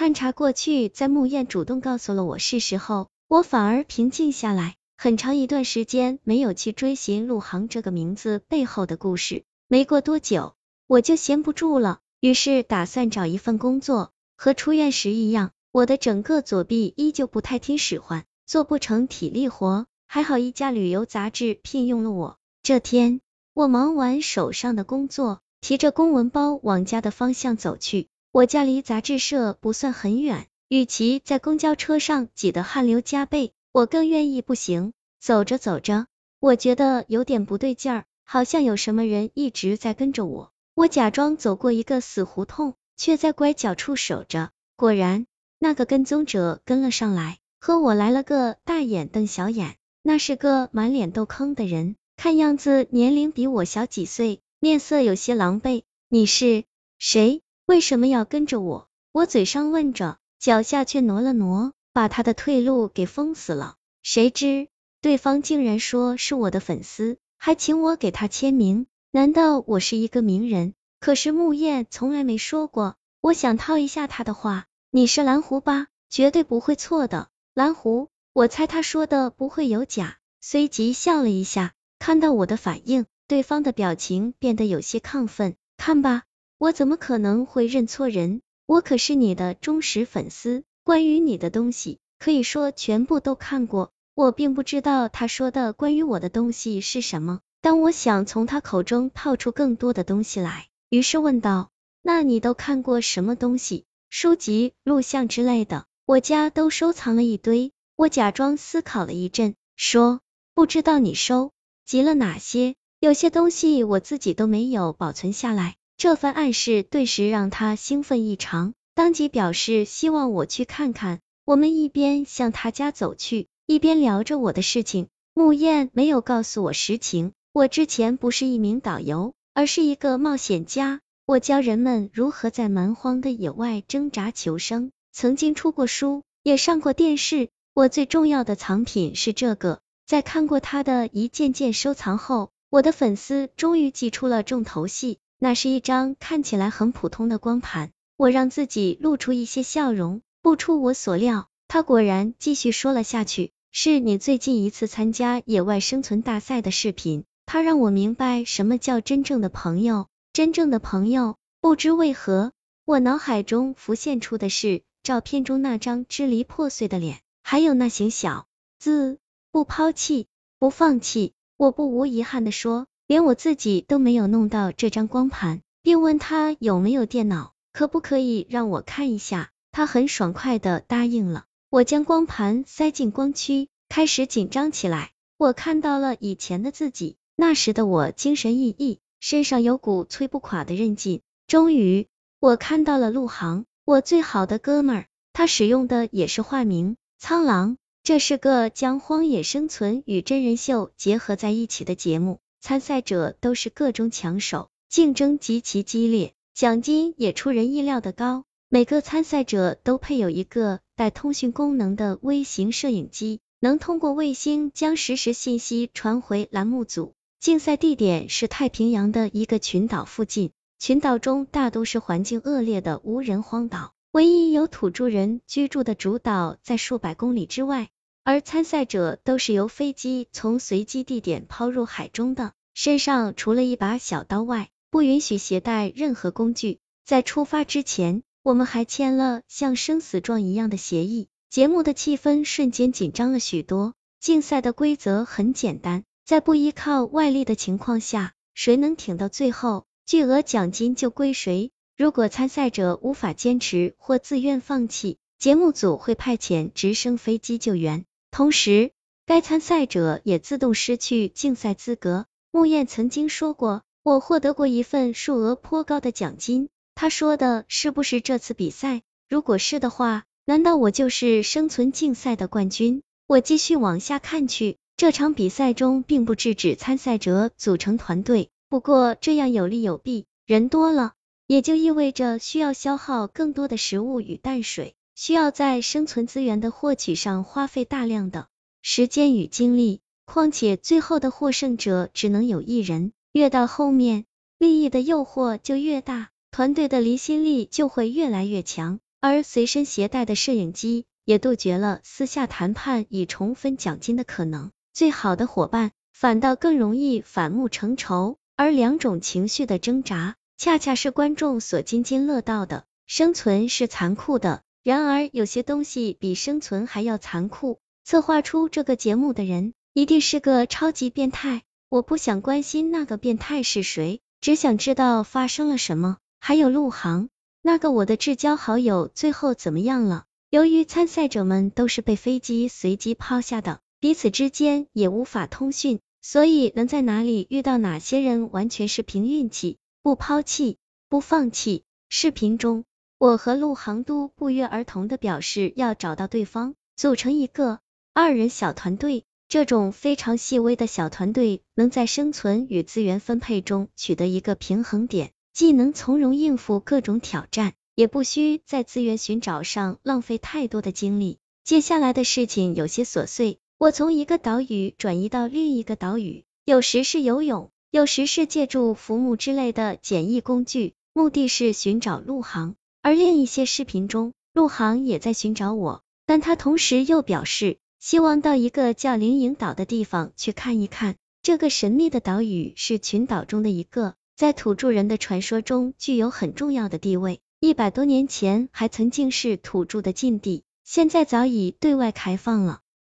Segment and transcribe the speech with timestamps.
[0.00, 4.76] 探查过去，在穆燕主动告诉了我事实后，我反而平静下来。
[4.96, 9.44] 很长一段时间没有去追寻陆航这个名字背后的故事。
[9.68, 10.54] 没过多久，
[10.86, 14.10] 我就闲不住了，于是打算找一份工作。
[14.38, 19.86] 和出院时一样，我的整个左臂依旧不太听使唤，做不成体力活。
[20.06, 22.38] 还好一家旅游杂志聘用了我。
[22.62, 23.20] 这天，
[23.52, 28.08] 我忙完手上的工作，提着公文包往家的方向走去。
[28.32, 33.52] 我家离杂志社不算很远，与其在公交车上挤得汗流浃背。
[33.72, 34.92] 我更愿意步行。
[35.18, 36.06] 走着走着，
[36.38, 40.52] 我觉得有点不对劲儿，好像有什么人一直在跟着我。
[40.76, 44.50] 我假装走过一个死胡同，却在拐角处守着。
[44.76, 45.26] 果然，
[45.58, 49.74] 那个跟踪者跟了上来，和我来了个大眼瞪小眼。
[50.04, 55.82] 那是个满脸痘坑的人，看样子年龄比我小几岁，面色有些狼狈。
[56.08, 56.62] 你是
[57.00, 57.42] 谁？
[57.70, 58.88] 为什么要跟着我？
[59.12, 61.72] 我嘴上问着，脚下却挪了挪。
[61.92, 63.76] 把他的退路给封死了。
[64.02, 64.66] 谁知
[65.00, 68.88] 对方竟然说是我的粉丝，还请我给他签名。
[69.12, 70.74] 难道我是一个名人？
[70.98, 72.96] 可是木叶从来没说过。
[73.20, 75.86] 我想套一下他的话，你是蓝狐吧？
[76.08, 77.28] 绝对不会错的。
[77.54, 80.18] 蓝狐，我猜他说的不会有假。
[80.40, 85.54] 随即笑了一下，看到我的反应，对方的表情变得有些亢奋。
[85.76, 86.24] 看吧，
[86.60, 88.42] 我怎么可能会认错人？
[88.66, 90.62] 我可是你的忠实粉丝。
[90.84, 93.92] 关于你的东西，可以说全部都看过。
[94.14, 101.70] 我并不知道他说的关于我的东西是什么，但我想从他口中套出更多的东西来，于是问道
[102.04, 103.86] ：“那你都看过什么东西？
[104.10, 105.86] 书籍、录像之类的？
[106.04, 110.20] 我家都收藏了一堆。”我假装思考了一阵，说
[110.54, 111.52] ：“不知道你收
[111.86, 112.74] 集了哪些？
[112.98, 118.72] 有些东西我自己都没有保存下来。”这番暗示顿时让他兴奋异常。
[118.94, 125.08] 当即表示希望我去看看，我们一边向他家走去，一边聊着我的事情。
[125.34, 137.50] 木燕没有告诉我实情，我之前不是一名导游，而是一个冒险家，我教人们如何在蛮荒的野外挣扎求生，曾经出过书，也上过电视。
[137.74, 139.80] 我最重要的藏品是这个。
[140.06, 147.90] 在看过他的一件件收藏后，我的粉丝终于寄出了重头戏，那是一张看起来很普通的光盘。
[148.16, 153.50] 我让自己露出一些笑容，不出我所料，他果然继续说了下去。
[153.72, 160.08] 是你最近一次参加野外生存大赛的视频，他让我明白什么叫真正的朋友。
[160.34, 162.52] 真正的朋友，不知为何，
[162.84, 168.46] 我脑海中浮现出的是照片中那张支离破碎的脸，还有那行小
[168.78, 169.18] 字，
[169.50, 170.26] 不抛弃，
[170.58, 171.32] 不放弃。
[171.56, 177.54] 我不无遗憾的说，连我自己都没有弄到这张光盘，并问他有没有电脑。
[177.72, 179.50] 可不可以让我看一下？
[179.72, 181.46] 他很爽快的答应了。
[181.70, 185.10] 我将光盘塞进光驱，开始紧张起来。
[185.36, 191.20] 我看到了以前的自己，那时的我精神奕奕，身上有股摧不垮的韧劲。
[191.48, 192.06] 终于，
[192.38, 195.06] 我看到了陆航，我最好的哥们儿。
[195.32, 197.76] 他使用的也是化名苍狼。
[198.04, 206.34] 这是个将荒野生存与真人秀结合在一起的节目，参赛者都是各中强手，竞争极其激烈。
[206.54, 217.14] 奖金也出人意料的高，每个参赛者都配有一个带通讯功能的微型摄影机，能通过卫星将实时信息传回栏目组。
[217.40, 227.88] 竞赛地点是太平洋的一个群岛附近，群岛中大都是环境恶劣的无人荒岛，唯一有土著人居住的主岛在数百公里之外，
[228.22, 234.70] 而参赛者都是由飞机从随机地点抛入海中的，身上除了一把小刀外。
[234.92, 236.80] 不允许携带任何工具。
[237.04, 241.28] 在出发之前，我们还签了像生死状一样的协议。
[241.48, 243.94] 节目的气氛瞬间紧张了许多。
[244.18, 251.70] 竞赛的规则很简单，在不依靠外力的情况下，谁能挺到最后，巨额奖金就归谁。
[251.96, 258.92] 如果参赛者无法坚持或自愿放弃，节目组会派遣直升飞机救援，同时
[259.26, 262.26] 该参赛者也自动失去竞赛资格。
[262.50, 263.82] 木燕曾经说过。
[264.02, 269.02] 我获得过一份数额颇高的奖金，他说的是不是这次比赛？
[269.28, 273.02] 如果是的话，难道我就是生存竞赛的冠军？
[273.26, 281.12] 我继续往下看去，这场比赛中并不制止参赛者组成团队，不过这样有利有弊，人多了
[281.46, 288.48] 也就意味着需要消耗更多的食物与淡水，需要在生存资源的获取上花费大量的
[288.80, 293.12] 时间与精力，况且最后的获胜者只能有一人。
[293.32, 294.24] 越到后面，
[294.56, 298.98] 利益的诱惑就越大，团队的离心力就会越来越强。
[299.20, 304.70] 而随身携带的摄影机也杜绝了私下谈判以重分奖金的可能。
[304.94, 312.84] 最好的伙伴反倒更容易反目成仇，而两种情绪的挣扎，恰恰是观众所津津乐道的。
[313.06, 317.78] 生存是残酷的，然而有些东西比生存还要残酷。
[318.04, 321.62] 策划出这个节目的人一定是个超级变态。
[321.88, 326.18] 我不想关心那个变态是谁，只想知道发生了什么。
[326.38, 327.28] 还有陆航，
[327.62, 330.24] 那个我的至交好友，最后怎么样了？
[330.50, 339.76] 由于参赛者们都是被飞机随机抛下的，彼此之间也无法通讯，所以能在哪里遇到哪些人，完全是凭运气。
[340.02, 340.78] 不抛弃，
[341.08, 341.84] 不放弃。
[342.08, 342.84] 视频中。
[343.20, 347.80] 我和陆航都不约而同的表示要找到对方，组成一个
[348.14, 349.24] 二人小团队。
[349.46, 361.40] 这种非常细微的小团队，能在生存与资源分配中取得一个平衡点，既能从容应付各种挑战，也不需在资源寻找上浪费太多的精力。
[361.62, 372.76] 接下来的事情有些琐碎，我从一个岛屿转移到另一个岛屿，有时是游泳，有时是借助浮木之类的简易工具，目的是寻找陆航。
[373.02, 381.16] 而另一些视频中，陆航也在寻找我，但他同时又表示希望到一个叫灵隐岛的地方去看一看。
[381.42, 387.40] 这个神秘的岛屿是群岛中的一个，在土著人的传说中具有很重要的地位。
[387.60, 392.80] 一百多年前还曾经是土著的禁地，现在早已对外开放了。